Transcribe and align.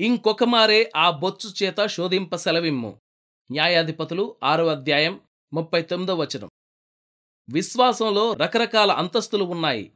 ఇంకొక 0.00 0.44
మారే 0.44 0.92
ఆ 0.96 1.10
బొచ్చు 1.10 1.50
చేత 1.62 1.86
శోధింప 1.86 2.36
సెలవిమ్ము 2.36 3.00
న్యాయాధిపతులు 3.50 4.36
ఆరో 4.42 4.66
అధ్యాయం 4.66 5.20
ముప్పై 5.52 5.82
తొమ్మిదో 5.82 6.14
వచనం. 6.14 6.48
విశ్వాసంలో 7.50 8.32
రకరకాల 8.32 8.92
అంతస్తులు 8.92 9.44
ఉన్నాయి. 9.44 9.92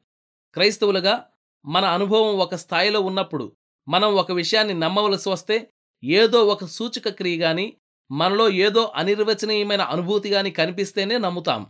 క్రైస్తవులుగా 0.54 1.30
మన 1.66 1.84
అనుభవం 1.84 2.38
ఒక 2.38 2.54
స్థాయిలో 2.54 3.00
ఉన్నప్పుడు 3.00 3.52
మనం 3.88 4.14
ఒక 4.14 4.32
విషయాన్ని 4.32 4.74
నమ్మవలసి 4.74 5.28
వస్తే 5.28 5.70
ఏదో 6.04 6.44
ఒక 6.44 6.64
సూచక 6.64 7.08
క్రియ 7.08 7.38
గాని 7.38 7.76
మనలో 8.10 8.50
ఏదో 8.50 8.92
అనిర్వచనీయమైన 8.96 9.80
అనుభూతి 9.82 10.28
గాని 10.28 10.50
కనిపిస్తేనే 10.50 11.18
నమ్ముతాం. 11.18 11.66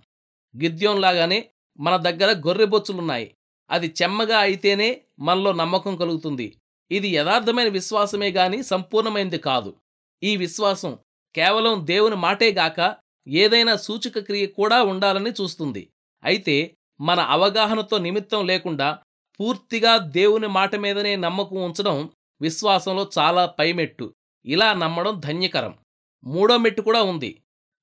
గిద్యోన్లాగానే 0.57 1.51
మన 1.81 1.97
దగ్గర 1.97 2.33
గొర్రెబొచ్చులున్నాయి 2.33 3.35
అది 3.71 3.95
చెమ్మగా 4.03 4.39
అయితేనే 4.39 5.03
మనలో 5.19 5.53
నమ్మకం 5.53 5.97
కలుగుతుంది. 5.97 6.57
ఇది 6.91 7.09
యథార్థమైన 7.09 7.69
విశ్వాసమే 7.69 8.31
గాని 8.31 8.63
సంపూర్ణమైంది 8.63 9.39
కాదు. 9.39 9.77
ఈ 10.23 10.37
విశ్వాసం 10.37 10.99
కేవలం 11.35 11.87
దేవుని 11.87 12.17
మాటేగాక 12.17 12.97
ఏదైనా 13.29 13.77
సూచక 13.77 14.19
క్రియ 14.19 14.47
కూడా 14.47 14.83
ఉండాలని 14.83 15.31
చూస్తుంది. 15.31 15.91
అయితే 16.25 16.77
మన 17.01 17.21
అవగాహనతో 17.21 17.99
నిమిత్తం 17.99 18.47
లేకుండా 18.47 18.99
పూర్తిగా 19.41 19.97
దేవుని 19.97 20.47
మాట 20.47 20.77
మీదనే 20.77 21.17
నమ్మకం 21.17 21.57
ఉంచడం 21.57 22.11
విశ్వాసంలో 22.41 23.11
చాలా 23.19 23.47
పైమెట్టు. 23.47 24.15
ఇలా 24.47 24.75
నమ్మడం 24.75 25.21
ధన్యకరం. 25.21 25.79
మూడో 26.25 26.57
మెట్టు 26.57 26.83
కూడా 26.83 27.03
ఉంది. 27.03 27.43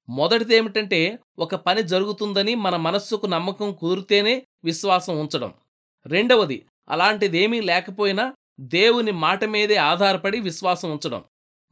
మొదటిది 0.09 0.55
ఏమిటంటే 0.55 1.19
ఒక 1.39 1.55
పని 1.55 1.83
జరుగుతుందని 1.83 2.55
మన 2.55 2.75
మనస్సుకు 2.75 3.25
నమ్మకం 3.25 3.73
కుదిరితేనే 3.73 4.45
విశ్వాసం 4.63 5.19
ఉంచడం. 5.19 5.53
రెండవది 6.05 6.65
అలాంటిదేమీ 6.89 7.61
లేకపోయినా 7.61 8.33
దేవుని 8.59 9.11
మాట 9.11 9.43
మీదే 9.43 9.75
ఆధారపడి 9.75 10.39
విశ్వాసం 10.39 10.91
ఉంచడం. 10.91 11.23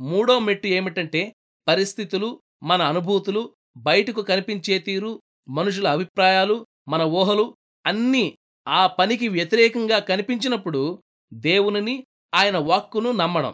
మూడో 0.02 0.40
మెట్టు 0.40 0.68
ఏమిటంటే 0.68 1.36
పరిస్థితులు 1.68 2.42
మన 2.64 2.82
అనుభూతులు 2.82 3.56
బయటకు 3.78 4.22
కనిపించే 4.22 4.80
తీరు 4.80 5.22
మనుషుల 5.50 5.88
అభిప్రాయాలు 5.88 6.66
మన 6.88 7.02
ఊహలు 7.02 7.58
అన్నీ 7.86 8.38
ఆ 8.68 8.88
పనికి 8.88 9.28
వ్యతిరేకంగా 9.28 10.00
కనిపించినప్పుడు 10.00 11.04
దేవునిని 11.34 12.06
ఆయన 12.34 12.58
వాక్కును 12.58 13.12
నమ్మడం. 13.12 13.54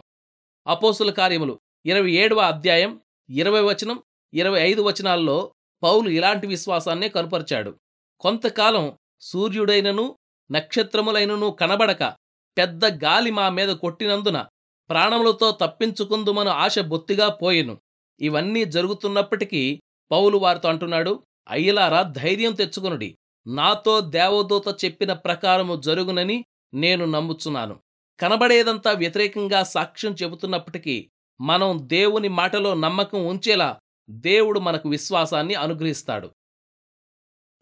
అపోసుల 0.66 1.10
కార్యములు 1.10 1.60
ఇరవై 1.86 2.12
ఏడవ 2.12 2.38
అధ్యాయం 2.38 3.00
ఇరవై 3.30 3.60
వచనం 3.60 4.02
ఇరవై 4.34 4.60
ఐదు 4.60 4.82
వచనాల్లో 4.82 5.54
పౌలు 5.82 6.08
ఇలాంటి 6.08 6.46
విశ్వాసాన్నే 6.46 7.08
కనుపరిచాడు. 7.08 7.78
కొంతకాలం 8.20 8.98
సూర్యుడైనను 9.20 10.18
నక్షత్రములైనను 10.52 11.50
కనబడక 11.50 12.16
పెద్ద 12.58 13.04
గాలి 13.04 13.30
మా 13.30 13.48
మీద 13.48 13.68
కొట్టినందున 13.68 14.46
ప్రాణములతో 14.90 15.50
తప్పించుకుందుమను 15.50 16.50
ఆశ 16.50 16.78
బొత్తిగా 16.78 17.28
పోయెను. 17.28 17.80
ఇవన్నీ 18.20 18.64
జరుగుతున్నప్పటికీ 18.64 19.80
పౌలు 20.10 20.38
వారితో 20.38 20.68
అంటున్నాడు 20.68 21.22
అయ్యలారా 21.48 22.02
ధైర్యం 22.02 22.52
తెచ్చుకొనుడి. 22.52 23.18
నాతో 23.46 24.00
దేవదూత 24.00 24.84
చెప్పిన 24.84 25.12
ప్రకారము 25.12 25.80
జరుగునని 25.80 26.44
నేను 26.74 27.04
నమ్ముచున్నాను. 27.04 27.80
కనబడేదంతా 28.20 28.90
వ్యతిరేకంగా 28.92 29.62
సాక్ష్యం 29.62 30.14
చెబుతున్నప్పటికీ 30.22 31.10
మనం 31.40 31.78
దేవుని 31.82 32.28
మాటలో 32.28 32.74
నమ్మకం 32.74 33.26
ఉంచేలా 33.26 33.80
దేవుడు 34.10 34.60
మనకు 34.60 34.88
విశ్వాసాన్ని 34.88 35.54
అనుగ్రహిస్తాడు. 35.54 36.30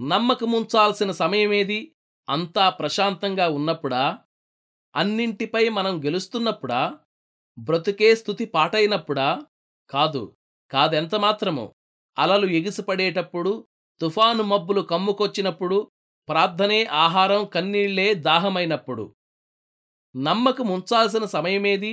నమ్మకముంచాల్సిన 0.01 1.11
సమయమేది? 1.11 1.95
అంతా 2.29 2.71
ప్రశాంతంగా 2.71 3.49
ఉన్నప్పుడా? 3.49 4.19
అన్నింటిపై 4.95 5.69
మనం 5.69 6.05
గెలుస్తున్నప్పుడా? 6.05 6.81
బ్రతుకే 7.59 8.15
స్థుతి 8.15 8.45
పాటైనప్పుడా? 8.47 9.29
కాదు 9.91 10.23
కాదెంతమాత్రము 10.71 11.65
అలలు 12.19 12.47
ఎగిసిపడేటప్పుడు 12.47 13.53
తుఫాను 14.01 14.43
మబ్బులు 14.43 14.83
కమ్ముకొచ్చినప్పుడు 14.83 15.91
ప్రార్థనే 16.29 16.85
ఆహారం 16.85 17.45
కన్నీళ్ళే 17.45 18.15
దాహమైనప్పుడు. 18.15 19.05
నమ్మకముంచాల్సిన 20.15 21.25
సమయమేది? 21.27 21.93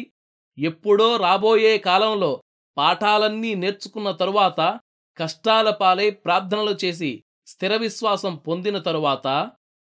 ఎప్పుడో 0.58 1.18
రాబోయే 1.18 1.78
కాలంలో 1.78 2.32
పాఠాలన్నీ 2.78 3.56
నేర్చుకున్న 3.56 4.12
తరువాత 4.12 4.80
కష్టాల 5.18 5.70
పాలై 5.70 6.10
ప్రార్థనలు 6.10 6.78
చేసి 6.84 7.12
స్థిర 7.48 7.76
విశ్వాసం 7.76 8.36
పొందిన 8.36 8.78
తరువాత? 8.80 9.28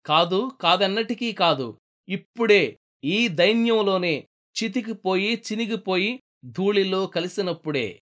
కాదు 0.05 0.51
కాదన్నటికీ 0.61 1.31
కాదు. 1.33 1.67
ఇప్పుడే 2.07 2.63
ఈ 3.03 3.27
దైన్యంలోనే 3.27 4.27
చితికిపోయి 4.63 5.43
చినిగిపోయి 5.51 6.19
ధూళిలో 6.45 7.07
కలిసినప్పుడే. 7.07 8.01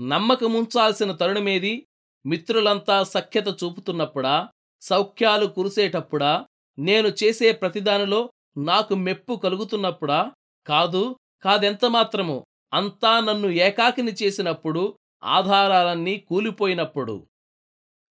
నమ్మకముంచాల్సిన 0.00 1.12
తరుణమేది? 1.12 1.86
మిత్రులంతా 2.26 3.02
సఖ్యత 3.04 3.48
చూపుతున్నప్పుడా? 3.48 4.48
సౌఖ్యాలు 4.80 5.46
కురిసేటప్పుడా? 5.46 6.46
నేను 6.78 7.08
చేసే 7.08 7.52
ప్రతిదానిలో 7.52 8.30
నాకు 8.56 8.94
మెప్పు 8.94 9.34
కలుగుతున్నప్పుడా? 9.34 10.32
కాదు 10.66 11.16
కాదెంతమాత్రము 11.42 12.46
అంతా 12.74 13.20
నన్ను 13.20 13.48
ఏకాకిని 13.48 14.12
చేసినప్పుడు 14.22 14.98
ఆధారాలన్నీ 15.24 16.16
కూలిపోయినప్పుడు. 16.16 17.26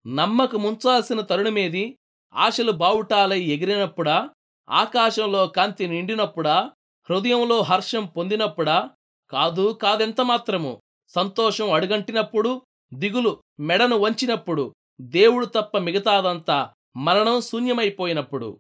నమ్మకముంచాల్సిన 0.08 1.22
తరుణమేది? 1.22 1.98
ఆశలు 2.34 2.72
బావుటాలై 2.72 3.42
ఎగిరినప్పుడా? 3.42 4.30
ఆకాశంలో 4.72 5.48
కాంతి 5.48 5.88
నిండినప్పుడా 5.88 6.72
హృదయంలో 7.10 7.62
హర్షం 7.62 8.06
పొందినప్పుడా? 8.06 8.90
కాదు 9.32 9.80
కాదెంతమాత్రము 9.82 10.82
సంతోషం 11.10 11.72
అడుగంటినప్పుడు 11.72 12.62
దిగులు 12.94 13.42
మెడను 13.60 13.96
వంచినప్పుడు 13.96 14.74
దేవుడు 15.02 15.46
తప్ప 15.46 15.78
మిగతాదంతా 15.78 16.72
మరణం 16.98 17.42
శూన్యమైపోయినప్పుడు. 17.42 18.60